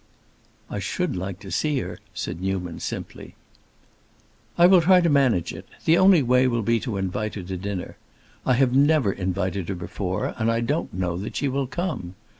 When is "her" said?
1.81-1.99, 7.35-7.43, 9.69-9.75